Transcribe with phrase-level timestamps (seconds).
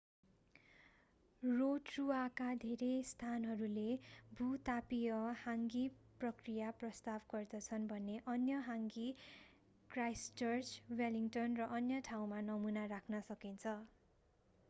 [1.43, 3.83] रोटरूआका धेरै स्थानहरूले
[4.39, 5.19] भू-तापीय
[5.41, 5.83] हाङ्गी
[6.21, 9.07] प्रक्रिया प्रस्ताव गर्दछन् भने अन्य हाङ्गी
[9.91, 13.79] क्राइस्टचर्च वेलिङ्टन र अन्य ठाउँमा नमूना राख्न सकिन्छ